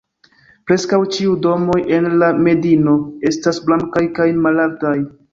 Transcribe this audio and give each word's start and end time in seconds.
Preskaŭ 0.69 0.97
ĉiuj 1.17 1.33
domoj 1.45 1.75
en 1.97 2.07
la 2.23 2.29
medino 2.47 2.93
estas 3.33 3.59
blankaj 3.67 4.03
kaj 4.21 4.27
malaltaj. 4.47 4.95